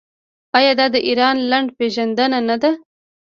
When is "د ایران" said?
0.95-1.35